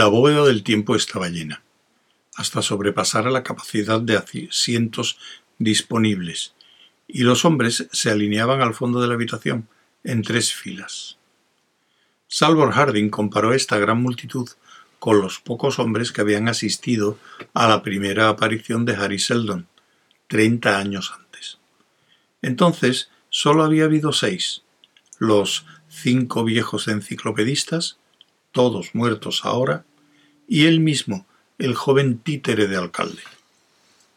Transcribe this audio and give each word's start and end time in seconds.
La 0.00 0.06
bóveda 0.06 0.46
del 0.46 0.62
tiempo 0.62 0.96
estaba 0.96 1.28
llena, 1.28 1.62
hasta 2.34 2.62
sobrepasar 2.62 3.26
la 3.26 3.42
capacidad 3.42 4.00
de 4.00 4.16
asientos 4.16 5.18
disponibles, 5.58 6.54
y 7.06 7.24
los 7.24 7.44
hombres 7.44 7.86
se 7.92 8.10
alineaban 8.10 8.62
al 8.62 8.72
fondo 8.72 9.02
de 9.02 9.08
la 9.08 9.14
habitación, 9.14 9.68
en 10.04 10.22
tres 10.22 10.54
filas. 10.54 11.18
Salvor 12.28 12.72
Harding 12.72 13.10
comparó 13.10 13.52
esta 13.52 13.78
gran 13.78 14.00
multitud 14.00 14.48
con 15.00 15.20
los 15.20 15.40
pocos 15.40 15.80
hombres 15.80 16.12
que 16.12 16.20
habían 16.20 16.46
asistido 16.46 17.18
a 17.54 17.66
la 17.66 17.82
primera 17.82 18.28
aparición 18.28 18.84
de 18.84 18.94
Harry 18.94 19.18
Seldon, 19.18 19.66
treinta 20.28 20.78
años 20.78 21.12
antes. 21.18 21.58
Entonces 22.42 23.10
sólo 23.30 23.64
había 23.64 23.84
habido 23.84 24.12
seis, 24.12 24.62
los 25.18 25.64
cinco 25.88 26.44
viejos 26.44 26.86
enciclopedistas, 26.86 27.96
todos 28.52 28.94
muertos 28.94 29.40
ahora, 29.44 29.84
y 30.46 30.66
él 30.66 30.80
mismo, 30.80 31.26
el 31.58 31.74
joven 31.74 32.18
títere 32.18 32.66
de 32.68 32.76
alcalde. 32.76 33.22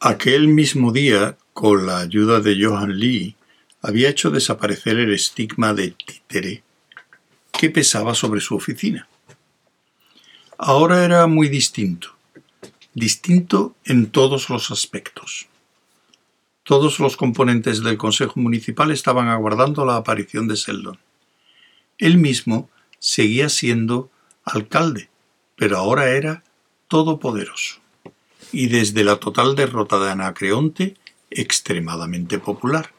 Aquel 0.00 0.48
mismo 0.48 0.92
día, 0.92 1.38
con 1.52 1.86
la 1.86 2.00
ayuda 2.00 2.40
de 2.40 2.62
Johan 2.62 2.98
Lee, 2.98 3.36
había 3.80 4.10
hecho 4.10 4.30
desaparecer 4.30 4.98
el 4.98 5.14
estigma 5.14 5.72
de 5.72 5.92
títere 5.92 6.62
que 7.52 7.70
pesaba 7.70 8.14
sobre 8.14 8.40
su 8.40 8.56
oficina. 8.56 9.08
Ahora 10.66 11.04
era 11.04 11.26
muy 11.26 11.50
distinto, 11.50 12.14
distinto 12.94 13.74
en 13.84 14.06
todos 14.10 14.48
los 14.48 14.70
aspectos. 14.70 15.46
Todos 16.62 17.00
los 17.00 17.18
componentes 17.18 17.82
del 17.82 17.98
Consejo 17.98 18.40
Municipal 18.40 18.90
estaban 18.90 19.28
aguardando 19.28 19.84
la 19.84 19.96
aparición 19.96 20.48
de 20.48 20.56
Seldon. 20.56 20.98
Él 21.98 22.16
mismo 22.16 22.70
seguía 22.98 23.50
siendo 23.50 24.08
alcalde, 24.42 25.10
pero 25.54 25.76
ahora 25.76 26.08
era 26.12 26.44
todopoderoso, 26.88 27.80
y 28.50 28.68
desde 28.68 29.04
la 29.04 29.16
total 29.16 29.56
derrota 29.56 30.02
de 30.02 30.12
Anacreonte, 30.12 30.96
extremadamente 31.28 32.38
popular. 32.38 32.93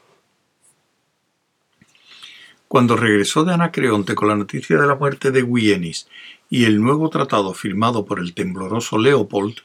Cuando 2.68 2.96
regresó 2.96 3.44
de 3.44 3.54
Anacreonte 3.54 4.16
con 4.16 4.28
la 4.28 4.34
noticia 4.34 4.76
de 4.76 4.86
la 4.86 4.96
muerte 4.96 5.30
de 5.30 5.42
Guienis 5.42 6.08
y 6.50 6.64
el 6.64 6.82
nuevo 6.82 7.08
tratado 7.10 7.54
firmado 7.54 8.04
por 8.04 8.18
el 8.18 8.34
tembloroso 8.34 8.98
Leopold, 8.98 9.58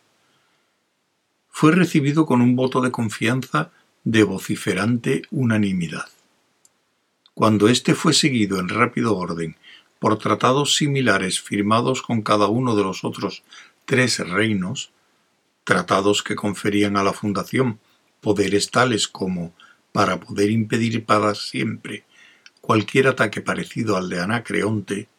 fue 1.49 1.71
recibido 1.71 2.27
con 2.27 2.41
un 2.41 2.55
voto 2.55 2.79
de 2.79 2.91
confianza 2.91 3.71
de 4.03 4.23
vociferante 4.23 5.23
unanimidad. 5.31 6.05
Cuando 7.33 7.69
éste 7.69 7.95
fue 7.95 8.13
seguido 8.13 8.59
en 8.59 8.69
rápido 8.69 9.17
orden 9.17 9.55
por 9.99 10.17
tratados 10.19 10.75
similares 10.75 11.41
firmados 11.41 12.03
con 12.03 12.21
cada 12.21 12.47
uno 12.47 12.75
de 12.75 12.83
los 12.83 13.03
otros 13.03 13.43
tres 13.85 14.19
reinos, 14.19 14.91
tratados 15.63 16.21
que 16.21 16.35
conferían 16.35 16.97
a 16.97 17.03
la 17.03 17.13
Fundación 17.13 17.79
poderes 18.21 18.69
tales 18.69 19.07
como 19.07 19.53
para 19.91 20.19
poder 20.19 20.51
impedir 20.51 21.03
para 21.05 21.33
siempre 21.33 22.05
cualquier 22.61 23.07
ataque 23.07 23.41
parecido 23.41 23.97
al 23.97 24.09
de 24.09 24.21
Anacreonte, 24.21 25.09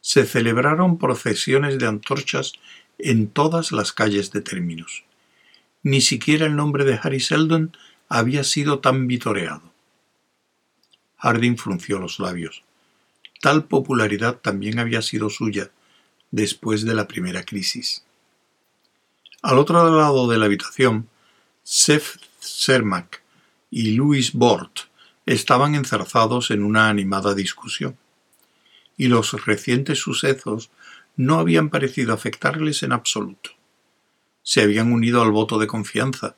se 0.00 0.24
celebraron 0.24 0.98
procesiones 0.98 1.78
de 1.78 1.86
antorchas 1.86 2.54
en 2.98 3.28
todas 3.28 3.72
las 3.72 3.92
calles 3.92 4.32
de 4.32 4.40
términos. 4.40 5.04
Ni 5.82 6.00
siquiera 6.00 6.46
el 6.46 6.56
nombre 6.56 6.84
de 6.84 6.98
Harry 7.00 7.20
Seldon 7.20 7.76
había 8.08 8.42
sido 8.42 8.80
tan 8.80 9.06
vitoreado. 9.06 9.72
Harding 11.18 11.56
frunció 11.56 11.98
los 11.98 12.18
labios. 12.18 12.64
Tal 13.40 13.64
popularidad 13.64 14.36
también 14.36 14.78
había 14.78 15.02
sido 15.02 15.30
suya 15.30 15.70
después 16.30 16.84
de 16.84 16.94
la 16.94 17.06
primera 17.06 17.44
crisis. 17.44 18.04
Al 19.42 19.58
otro 19.58 19.96
lado 19.96 20.26
de 20.28 20.38
la 20.38 20.46
habitación, 20.46 21.08
Seth 21.62 22.20
Sermack 22.40 23.22
y 23.70 23.92
Louis 23.92 24.32
Bort 24.32 24.87
estaban 25.34 25.74
enzarzados 25.74 26.50
en 26.50 26.62
una 26.62 26.88
animada 26.88 27.34
discusión, 27.34 27.96
y 28.96 29.08
los 29.08 29.44
recientes 29.44 29.98
sucesos 29.98 30.70
no 31.16 31.38
habían 31.38 31.68
parecido 31.68 32.14
afectarles 32.14 32.82
en 32.82 32.92
absoluto. 32.92 33.50
Se 34.42 34.62
habían 34.62 34.90
unido 34.92 35.20
al 35.22 35.30
voto 35.30 35.58
de 35.58 35.66
confianza, 35.66 36.36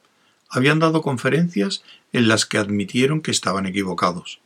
habían 0.48 0.80
dado 0.80 1.02
conferencias 1.02 1.84
en 2.12 2.26
las 2.26 2.46
que 2.46 2.58
admitieron 2.58 3.20
que 3.20 3.30
estaban 3.30 3.66
equivocados, 3.66 4.40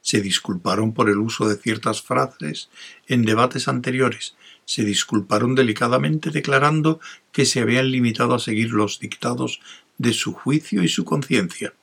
se 0.00 0.22
disculparon 0.22 0.94
por 0.94 1.10
el 1.10 1.18
uso 1.18 1.46
de 1.46 1.56
ciertas 1.56 2.00
frases 2.00 2.70
en 3.06 3.26
debates 3.26 3.68
anteriores, 3.68 4.34
se 4.64 4.82
disculparon 4.82 5.54
delicadamente 5.54 6.30
declarando 6.30 7.00
que 7.32 7.44
se 7.44 7.60
habían 7.60 7.90
limitado 7.90 8.34
a 8.34 8.38
seguir 8.38 8.70
los 8.70 8.98
dictados 8.98 9.60
de 9.98 10.14
su 10.14 10.32
juicio 10.32 10.82
y 10.82 10.88
su 10.88 11.04
conciencia. 11.04 11.74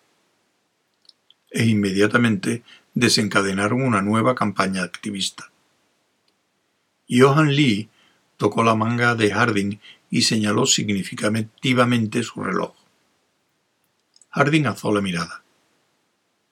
E 1.50 1.66
inmediatamente 1.66 2.64
desencadenaron 2.94 3.82
una 3.82 4.02
nueva 4.02 4.36
campaña 4.36 4.84
activista. 4.84 5.52
Johan 7.10 7.56
Lee 7.56 7.90
tocó 8.38 8.64
la 8.64 8.76
manga 8.76 9.16
de 9.16 9.32
Harding 9.32 9.80
y 10.10 10.24
señaló 10.24 10.66
significativamente 10.66 12.24
su 12.24 12.44
reloj. 12.44 12.76
Harding 14.32 14.68
alzó 14.68 14.94
la 14.94 15.02
mirada. 15.02 15.44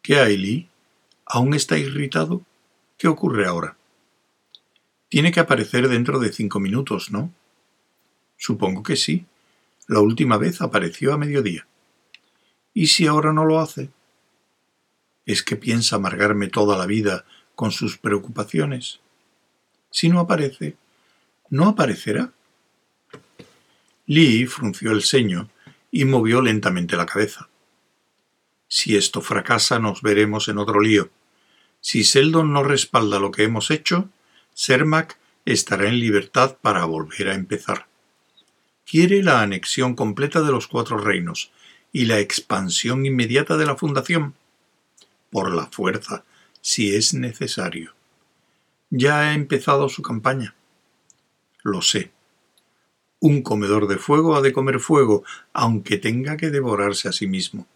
¿Qué 0.01 0.19
hay, 0.19 0.37
Lee? 0.37 0.69
¿Aún 1.25 1.53
está 1.53 1.77
irritado? 1.77 2.43
¿Qué 2.97 3.07
ocurre 3.07 3.45
ahora? 3.45 3.77
Tiene 5.09 5.31
que 5.31 5.39
aparecer 5.39 5.87
dentro 5.87 6.19
de 6.19 6.31
cinco 6.31 6.59
minutos, 6.59 7.11
¿no? 7.11 7.33
Supongo 8.37 8.83
que 8.83 8.95
sí. 8.95 9.25
La 9.87 9.99
última 9.99 10.37
vez 10.37 10.61
apareció 10.61 11.13
a 11.13 11.17
mediodía. 11.17 11.67
¿Y 12.73 12.87
si 12.87 13.07
ahora 13.07 13.33
no 13.33 13.45
lo 13.45 13.59
hace? 13.59 13.89
¿Es 15.25 15.43
que 15.43 15.55
piensa 15.55 15.95
amargarme 15.95 16.47
toda 16.47 16.77
la 16.77 16.85
vida 16.85 17.25
con 17.55 17.71
sus 17.71 17.97
preocupaciones? 17.97 18.99
Si 19.89 20.09
no 20.09 20.19
aparece, 20.19 20.75
¿no 21.49 21.67
aparecerá? 21.69 22.31
Lee 24.07 24.45
frunció 24.45 24.91
el 24.91 25.03
ceño 25.03 25.49
y 25.91 26.05
movió 26.05 26.41
lentamente 26.41 26.95
la 26.95 27.05
cabeza. 27.05 27.49
Si 28.67 28.95
esto 28.95 29.21
fracasa, 29.21 29.79
nos 29.79 30.01
veremos 30.01 30.47
en 30.47 30.57
otro 30.57 30.79
lío. 30.79 31.09
Si 31.81 32.03
Seldon 32.03 32.51
no 32.51 32.63
respalda 32.63 33.19
lo 33.19 33.31
que 33.31 33.43
hemos 33.43 33.71
hecho, 33.71 34.09
Sermac 34.53 35.17
estará 35.45 35.87
en 35.87 35.99
libertad 35.99 36.57
para 36.61 36.85
volver 36.85 37.29
a 37.29 37.35
empezar. 37.35 37.87
Quiere 38.85 39.23
la 39.23 39.41
anexión 39.41 39.95
completa 39.95 40.41
de 40.41 40.51
los 40.51 40.67
cuatro 40.67 40.97
reinos 40.97 41.51
y 41.91 42.05
la 42.05 42.19
expansión 42.19 43.05
inmediata 43.05 43.57
de 43.57 43.65
la 43.65 43.75
fundación. 43.75 44.33
Por 45.35 45.53
la 45.53 45.65
fuerza, 45.65 46.23
si 46.61 46.95
es 46.95 47.13
necesario. 47.13 47.93
Ya 48.89 49.19
ha 49.19 49.33
empezado 49.33 49.89
su 49.89 50.01
campaña. 50.01 50.55
Lo 51.61 51.81
sé. 51.81 52.13
Un 53.19 53.41
comedor 53.41 53.89
de 53.89 53.97
fuego 53.97 54.37
ha 54.37 54.41
de 54.41 54.53
comer 54.53 54.79
fuego, 54.79 55.25
aunque 55.51 55.97
tenga 55.97 56.37
que 56.37 56.51
devorarse 56.51 57.09
a 57.09 57.11
sí 57.11 57.27
mismo. 57.27 57.67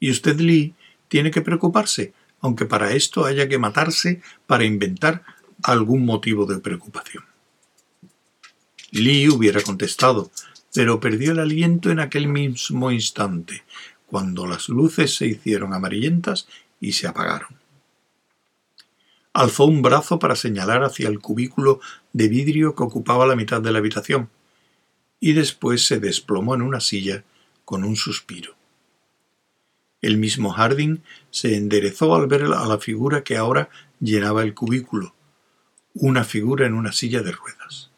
Y 0.00 0.10
usted, 0.10 0.40
Lee, 0.40 0.74
tiene 1.08 1.30
que 1.30 1.42
preocuparse, 1.42 2.14
aunque 2.40 2.64
para 2.64 2.92
esto 2.92 3.26
haya 3.26 3.50
que 3.50 3.58
matarse 3.58 4.22
para 4.46 4.64
inventar 4.64 5.24
algún 5.62 6.06
motivo 6.06 6.46
de 6.46 6.58
preocupación. 6.58 7.24
Lee 8.92 9.28
hubiera 9.28 9.60
contestado, 9.60 10.30
pero 10.72 11.00
perdió 11.00 11.32
el 11.32 11.40
aliento 11.40 11.90
en 11.90 12.00
aquel 12.00 12.28
mismo 12.28 12.90
instante, 12.90 13.62
cuando 14.06 14.46
las 14.46 14.70
luces 14.70 15.14
se 15.14 15.26
hicieron 15.26 15.74
amarillentas 15.74 16.46
y 16.82 16.92
se 16.92 17.06
apagaron. 17.06 17.56
Alzó 19.32 19.64
un 19.64 19.80
brazo 19.80 20.18
para 20.18 20.36
señalar 20.36 20.82
hacia 20.82 21.08
el 21.08 21.20
cubículo 21.20 21.80
de 22.12 22.28
vidrio 22.28 22.74
que 22.74 22.82
ocupaba 22.82 23.24
la 23.24 23.36
mitad 23.36 23.62
de 23.62 23.70
la 23.70 23.78
habitación, 23.78 24.28
y 25.20 25.32
después 25.32 25.86
se 25.86 26.00
desplomó 26.00 26.56
en 26.56 26.62
una 26.62 26.80
silla 26.80 27.22
con 27.64 27.84
un 27.84 27.94
suspiro. 27.94 28.56
El 30.02 30.18
mismo 30.18 30.50
Harding 30.50 30.98
se 31.30 31.56
enderezó 31.56 32.16
al 32.16 32.26
ver 32.26 32.42
a 32.42 32.66
la 32.66 32.78
figura 32.78 33.22
que 33.22 33.36
ahora 33.36 33.70
llenaba 34.00 34.42
el 34.42 34.52
cubículo, 34.52 35.14
una 35.94 36.24
figura 36.24 36.66
en 36.66 36.74
una 36.74 36.90
silla 36.90 37.22
de 37.22 37.30
ruedas. 37.30 37.90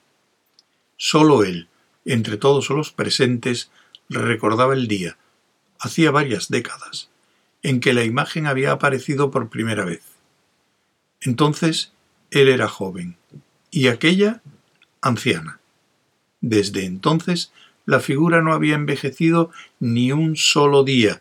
Solo 0.98 1.42
él, 1.42 1.69
entre 2.04 2.36
todos 2.36 2.69
los 2.69 2.92
presentes, 2.92 3.70
recordaba 4.10 4.75
el 4.75 4.88
día, 4.88 5.16
hacía 5.81 6.10
varias 6.10 6.50
décadas, 6.50 7.08
en 7.64 7.81
que 7.81 7.94
la 7.94 8.05
imagen 8.05 8.46
había 8.46 8.70
aparecido 8.70 9.31
por 9.32 9.49
primera 9.49 9.84
vez. 9.84 10.02
Entonces 11.20 11.93
él 12.31 12.49
era 12.49 12.69
joven 12.69 13.16
y 13.70 13.88
aquella 13.88 14.43
anciana. 15.00 15.58
Desde 16.40 16.84
entonces 16.84 17.50
La 17.87 18.00
figura 18.00 18.40
no 18.40 18.55
había 18.55 18.76
envejecido 18.76 19.50
ni 19.78 20.11
un 20.11 20.37
solo 20.37 20.84
día, 20.84 21.20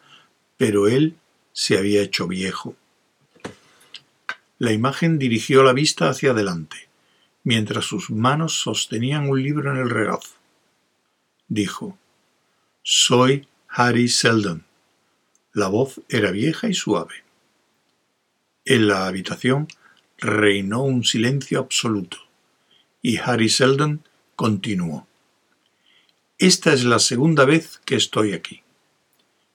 pero 0.55 0.87
él 0.87 1.17
se 1.51 1.77
había 1.77 2.01
hecho 2.01 2.25
viejo. 2.25 2.77
La 4.59 4.71
imagen 4.71 5.19
dirigió 5.19 5.61
la 5.63 5.73
vista 5.73 6.07
hacia 6.07 6.31
adelante, 6.31 6.87
mientras 7.43 7.83
sus 7.83 8.11
manos 8.11 8.61
sostenían 8.61 9.27
un 9.27 9.43
libro 9.43 9.71
en 9.71 9.77
el 9.77 9.89
regazo. 9.89 10.35
Dijo, 11.49 11.97
Soy 12.81 13.45
Harry 13.67 14.07
Seldon. 14.07 14.63
La 15.53 15.67
voz 15.67 16.01
era 16.09 16.31
vieja 16.31 16.67
y 16.67 16.73
suave. 16.73 17.23
En 18.65 18.87
la 18.87 19.05
habitación 19.05 19.67
reinó 20.17 20.81
un 20.81 21.03
silencio 21.03 21.59
absoluto, 21.59 22.17
y 23.03 23.17
Harry 23.17 23.49
Seldon 23.49 24.03
continuó. 24.35 25.05
Esta 26.39 26.73
es 26.73 26.85
la 26.85 26.97
segunda 26.97 27.45
vez 27.45 27.79
que 27.85 27.95
estoy 27.95 28.33
aquí. 28.33 28.63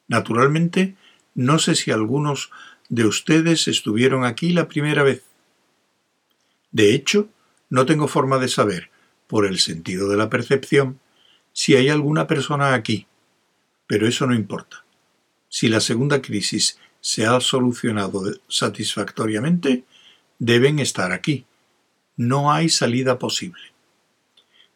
Naturalmente, 0.06 0.94
no 1.34 1.58
sé 1.58 1.74
si 1.74 1.90
algunos 1.90 2.52
de 2.88 3.04
ustedes 3.04 3.66
estuvieron 3.66 4.24
aquí 4.24 4.52
la 4.52 4.68
primera 4.68 5.02
vez. 5.02 5.24
De 6.70 6.94
hecho, 6.94 7.28
no 7.70 7.86
tengo 7.86 8.06
forma 8.06 8.38
de 8.38 8.48
saber, 8.48 8.90
por 9.26 9.46
el 9.46 9.58
sentido 9.58 10.08
de 10.08 10.16
la 10.16 10.30
percepción, 10.30 11.00
si 11.52 11.74
hay 11.74 11.88
alguna 11.88 12.28
persona 12.28 12.74
aquí, 12.74 13.08
pero 13.88 14.06
eso 14.06 14.28
no 14.28 14.34
importa. 14.34 14.84
Si 15.48 15.68
la 15.68 15.80
segunda 15.80 16.20
crisis 16.20 16.78
se 17.00 17.26
ha 17.26 17.40
solucionado 17.40 18.22
satisfactoriamente, 18.48 19.84
deben 20.38 20.78
estar 20.78 21.12
aquí. 21.12 21.46
No 22.16 22.52
hay 22.52 22.68
salida 22.68 23.18
posible. 23.18 23.62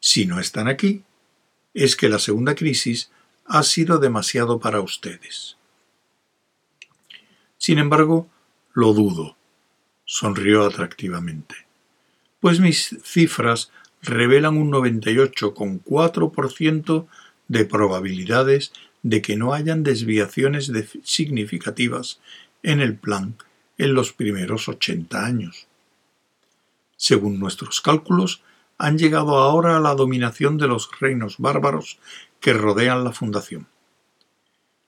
Si 0.00 0.26
no 0.26 0.40
están 0.40 0.68
aquí, 0.68 1.02
es 1.74 1.96
que 1.96 2.08
la 2.08 2.18
segunda 2.18 2.54
crisis 2.54 3.10
ha 3.46 3.62
sido 3.62 3.98
demasiado 3.98 4.60
para 4.60 4.80
ustedes. 4.80 5.56
Sin 7.58 7.78
embargo, 7.78 8.28
lo 8.74 8.92
dudo, 8.92 9.36
sonrió 10.04 10.64
atractivamente, 10.64 11.54
pues 12.40 12.60
mis 12.60 12.96
cifras 13.04 13.70
revelan 14.02 14.56
un 14.56 14.70
98,4% 14.72 17.06
de 17.48 17.64
probabilidades 17.64 18.72
de 19.02 19.20
que 19.22 19.36
no 19.36 19.52
hayan 19.52 19.82
desviaciones 19.82 20.70
significativas 21.02 22.20
en 22.62 22.80
el 22.80 22.96
plan 22.96 23.34
en 23.78 23.94
los 23.94 24.12
primeros 24.12 24.68
80 24.68 25.24
años. 25.24 25.66
Según 26.96 27.40
nuestros 27.40 27.80
cálculos, 27.80 28.42
han 28.78 28.98
llegado 28.98 29.38
ahora 29.38 29.76
a 29.76 29.80
la 29.80 29.94
dominación 29.94 30.58
de 30.58 30.68
los 30.68 30.88
reinos 31.00 31.38
bárbaros 31.38 31.98
que 32.40 32.52
rodean 32.52 33.04
la 33.04 33.12
Fundación. 33.12 33.66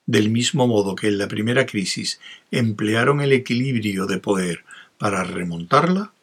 Del 0.05 0.29
mismo 0.29 0.67
modo 0.67 0.95
que 0.95 1.07
en 1.07 1.17
la 1.17 1.27
primera 1.27 1.65
crisis 1.65 2.19
emplearon 2.51 3.21
el 3.21 3.31
equilibrio 3.31 4.05
de 4.05 4.19
poder 4.19 4.63
para 4.97 5.23
remontarla, 5.23 6.13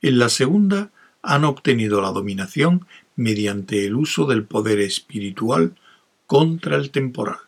en 0.00 0.18
la 0.18 0.28
segunda 0.28 0.90
han 1.22 1.44
obtenido 1.44 2.00
la 2.00 2.10
dominación 2.10 2.86
mediante 3.16 3.84
el 3.84 3.96
uso 3.96 4.26
del 4.26 4.44
poder 4.44 4.80
espiritual 4.80 5.74
contra 6.28 6.76
el 6.76 6.90
temporal. 6.90 7.38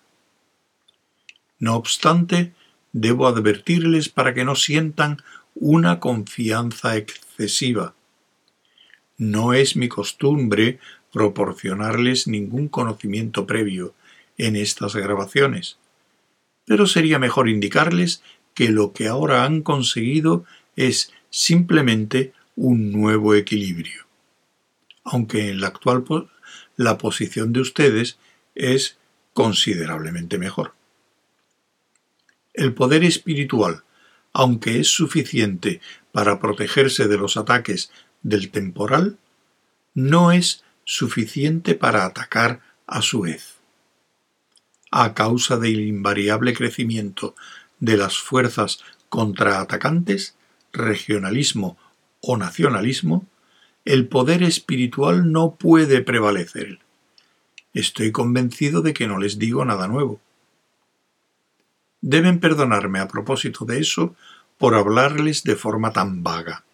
No 1.59 1.77
obstante, 1.77 2.55
debo 2.93 3.29
advertirles 3.29 4.09
para 4.09 4.33
que 4.33 4.45
no 4.45 4.57
sientan 4.57 5.23
una 5.55 6.01
confianza 6.01 6.97
excesiva. 6.97 7.95
No 9.19 9.53
es 9.53 9.77
mi 9.77 9.89
costumbre 9.89 10.81
proporcionarles 11.13 12.27
ningún 12.27 12.69
conocimiento 12.69 13.47
previo 13.47 13.95
en 14.39 14.57
estas 14.57 14.97
grabaciones, 14.97 15.77
pero 16.65 16.87
sería 16.87 17.19
mejor 17.19 17.51
indicarles 17.51 18.23
que 18.55 18.71
lo 18.71 18.95
que 18.95 19.09
ahora 19.09 19.45
han 19.45 19.61
conseguido 19.61 20.47
es 20.77 21.13
simplemente 21.29 22.33
un 22.57 22.93
nuevo 22.93 23.35
equilibrio, 23.35 24.07
aunque 25.05 25.51
en 25.51 25.61
la 25.61 25.67
actual 25.67 26.03
la 26.77 26.97
posición 26.97 27.53
de 27.53 27.61
ustedes 27.61 28.17
es 28.61 28.99
considerablemente 29.33 30.39
mejor. 30.39 30.75
El 32.53 32.75
poder 32.75 33.05
espiritual, 33.05 33.85
aunque 34.33 34.81
es 34.81 34.89
suficiente 34.89 35.81
para 36.13 36.41
protegerse 36.41 37.09
de 37.09 37.17
los 37.17 37.37
ataques 37.37 37.91
del 38.23 38.51
temporal, 38.51 39.19
no 39.95 40.31
es 40.31 40.63
suficiente 40.85 41.75
para 41.75 42.05
atacar 42.05 42.61
a 42.87 43.01
su 43.01 43.23
vez. 43.23 43.55
A 44.91 45.15
causa 45.15 45.57
del 45.57 45.81
invariable 45.81 46.53
crecimiento 46.53 47.35
de 47.79 47.97
las 47.97 48.19
fuerzas 48.19 48.81
contraatacantes, 49.09 50.35
regionalismo 50.73 51.79
o 52.21 52.37
nacionalismo, 52.37 53.27
el 53.85 54.07
poder 54.09 54.43
espiritual 54.43 55.33
no 55.33 55.55
puede 55.55 56.03
prevalecer. 56.03 56.81
Estoy 57.73 58.11
convencido 58.11 58.83
de 58.83 58.93
que 58.93 59.07
no 59.07 59.19
les 59.19 59.39
digo 59.39 59.65
nada 59.65 59.87
nuevo. 59.87 60.21
Deben 62.01 62.41
perdonarme 62.41 62.99
a 62.99 63.09
propósito 63.09 63.65
de 63.65 63.79
eso 63.79 64.17
por 64.59 64.75
hablarles 64.75 65.45
de 65.45 65.57
forma 65.57 65.93
tan 65.93 66.23
vaga. 66.23 66.65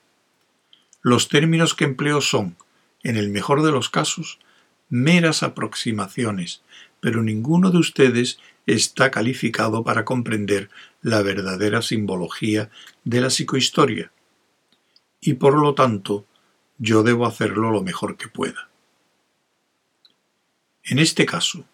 Los 1.02 1.28
términos 1.28 1.74
que 1.74 1.84
empleo 1.84 2.20
son, 2.20 2.56
en 3.02 3.16
el 3.16 3.30
mejor 3.30 3.62
de 3.62 3.72
los 3.72 3.90
casos, 3.90 4.40
meras 4.88 5.42
aproximaciones, 5.42 6.62
pero 7.00 7.22
ninguno 7.22 7.70
de 7.70 7.78
ustedes 7.78 8.38
está 8.66 9.10
calificado 9.10 9.84
para 9.84 10.04
comprender 10.04 10.70
la 11.02 11.22
verdadera 11.22 11.82
simbología 11.82 12.70
de 13.04 13.20
la 13.20 13.30
psicohistoria. 13.30 14.10
Y 15.20 15.34
por 15.34 15.54
lo 15.54 15.74
tanto, 15.74 16.26
yo 16.78 17.02
debo 17.02 17.26
hacerlo 17.26 17.70
lo 17.70 17.82
mejor 17.82 18.16
que 18.16 18.28
pueda. 18.28 18.65
En 20.86 21.00
este 21.00 21.26
caso, 21.26 21.64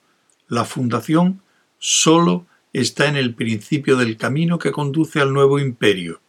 la 0.49 0.65
fundación 0.65 1.43
sólo 1.79 2.47
está 2.73 3.09
en 3.09 3.17
el 3.17 3.35
principio 3.35 3.97
del 3.99 4.17
camino 4.17 4.59
que 4.59 4.73
conduce 4.73 5.21
al 5.21 5.35
nuevo 5.35 5.59
imperio. 5.59 6.23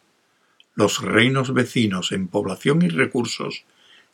Los 0.76 1.02
reinos 1.02 1.54
vecinos 1.54 2.12
en 2.12 2.28
población 2.28 2.82
y 2.82 2.90
recursos 2.90 3.64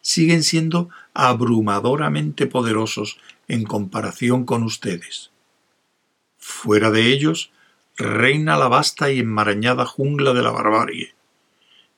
siguen 0.01 0.43
siendo 0.43 0.89
abrumadoramente 1.15 2.45
poderosos 2.45 3.19
en 3.47 3.63
comparación 3.63 4.45
con 4.45 4.61
ustedes. 4.61 5.31
Fuera 6.37 6.91
de 6.91 7.07
ellos 7.07 7.51
reina 7.97 8.55
la 8.55 8.67
vasta 8.67 9.11
y 9.11 9.19
enmarañada 9.19 9.85
jungla 9.85 10.33
de 10.33 10.43
la 10.43 10.51
barbarie, 10.51 11.15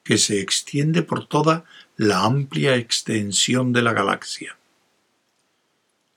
que 0.03 0.17
se 0.17 0.39
extiende 0.39 1.03
por 1.03 1.27
toda 1.27 1.65
la 1.97 2.23
amplia 2.23 2.77
extensión 2.77 3.73
de 3.73 3.81
la 3.81 3.93
galaxia. 3.93 4.57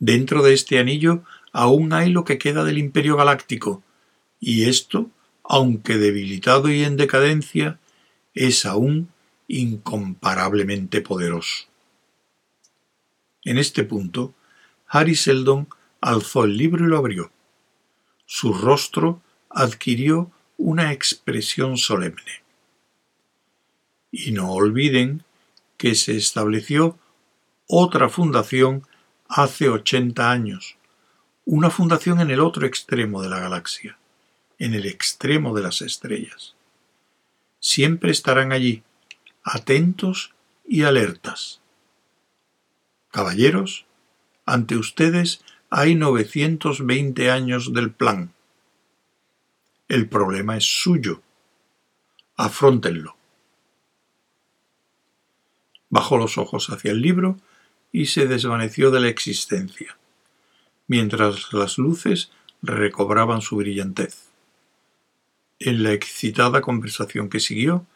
Dentro 0.06 0.42
de 0.42 0.52
este 0.52 0.78
anillo 0.78 1.22
aún 1.50 1.94
hay 1.94 2.10
lo 2.10 2.24
que 2.24 2.36
queda 2.36 2.62
del 2.62 2.76
imperio 2.76 3.16
galáctico, 3.16 3.82
y 4.38 4.68
esto, 4.68 5.10
aunque 5.42 5.96
debilitado 5.96 6.70
y 6.70 6.84
en 6.84 6.98
decadencia, 6.98 7.78
es 8.34 8.66
aún 8.66 9.08
incomparablemente 9.48 11.00
poderoso. 11.00 11.68
En 13.44 13.56
este 13.56 13.82
punto, 13.82 14.34
Harry 14.88 15.14
Seldon 15.14 15.68
alzó 16.02 16.44
el 16.44 16.58
libro 16.58 16.84
y 16.84 16.88
lo 16.88 16.98
abrió. 16.98 17.32
Su 18.26 18.52
rostro 18.52 19.22
adquirió 19.48 20.30
una 20.58 20.92
expresión 20.92 21.78
solemne. 21.78 22.42
Y 24.12 24.32
no 24.32 24.52
olviden 24.52 25.24
que 25.78 25.94
se 25.94 26.14
estableció 26.14 26.98
otra 27.66 28.10
fundación 28.10 28.86
hace 29.28 29.68
ochenta 29.68 30.30
años, 30.30 30.76
una 31.44 31.70
fundación 31.70 32.20
en 32.20 32.30
el 32.30 32.40
otro 32.40 32.66
extremo 32.66 33.22
de 33.22 33.28
la 33.28 33.40
galaxia, 33.40 33.98
en 34.58 34.74
el 34.74 34.86
extremo 34.86 35.54
de 35.54 35.62
las 35.62 35.82
estrellas. 35.82 36.54
Siempre 37.60 38.10
estarán 38.10 38.52
allí, 38.52 38.82
atentos 39.42 40.34
y 40.66 40.82
alertas. 40.82 41.60
Caballeros, 43.10 43.86
ante 44.46 44.76
ustedes 44.76 45.42
hay 45.70 45.94
920 45.94 47.30
años 47.30 47.72
del 47.72 47.90
plan. 47.90 48.32
El 49.88 50.08
problema 50.08 50.56
es 50.56 50.64
suyo. 50.64 51.22
Afróntenlo. 52.36 53.16
Bajó 55.90 56.16
los 56.16 56.38
ojos 56.38 56.70
hacia 56.70 56.90
el 56.90 57.00
libro 57.00 57.36
y 57.94 58.06
se 58.06 58.26
desvaneció 58.26 58.90
de 58.90 58.98
la 58.98 59.06
existencia, 59.06 59.96
mientras 60.88 61.52
las 61.52 61.78
luces 61.78 62.32
recobraban 62.60 63.40
su 63.40 63.54
brillantez. 63.54 64.32
En 65.60 65.84
la 65.84 65.92
excitada 65.92 66.60
conversación 66.60 67.28
que 67.28 67.38
siguió, 67.38 67.86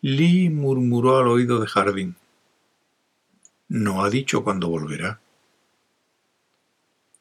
Lee 0.00 0.48
murmuró 0.48 1.18
al 1.18 1.26
oído 1.26 1.58
de 1.58 1.66
Harding. 1.66 2.14
No 3.66 4.04
ha 4.04 4.10
dicho 4.10 4.44
cuándo 4.44 4.68
volverá. 4.68 5.20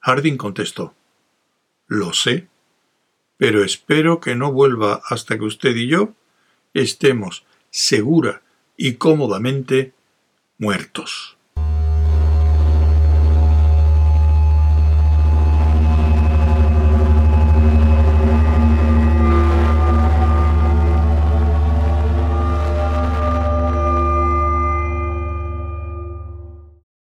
Harding 0.01 0.38
contestó 0.38 0.94
Lo 1.88 2.13
sé, 2.13 2.48
pero 3.38 3.63
espero 3.63 4.20
que 4.20 4.36
no 4.36 4.51
vuelva 4.51 5.01
hasta 5.10 5.40
que 5.40 5.46
usted 5.46 5.75
y 5.75 5.88
yo 5.88 6.13
estemos 6.75 7.46
segura 7.72 8.44
y 8.78 8.94
cómodamente 8.94 9.96
muertos. 10.60 11.40